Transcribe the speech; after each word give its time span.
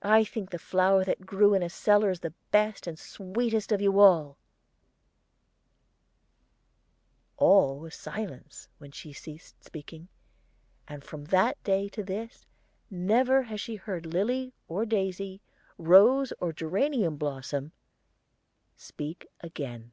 I 0.00 0.24
think 0.24 0.48
the 0.48 0.58
flower 0.58 1.04
that 1.04 1.26
grew 1.26 1.52
in 1.52 1.62
a 1.62 1.68
cellar 1.68 2.14
the 2.14 2.32
best 2.50 2.86
and 2.86 2.98
sweetest 2.98 3.70
of 3.72 3.82
you 3.82 4.00
all." 4.00 4.38
All 7.36 7.78
was 7.78 7.94
silence 7.94 8.70
when 8.78 8.90
she 8.90 9.12
ceased 9.12 9.62
speaking, 9.62 10.08
and 10.88 11.04
from 11.04 11.26
that 11.26 11.62
day 11.62 11.90
to 11.90 12.02
this 12.02 12.46
never 12.88 13.42
has 13.42 13.60
she 13.60 13.76
heard 13.76 14.06
lily 14.06 14.54
or 14.66 14.86
daisy, 14.86 15.42
rose 15.76 16.32
or 16.40 16.54
geranium 16.54 17.16
blossom, 17.18 17.72
speak 18.76 19.26
again. 19.40 19.92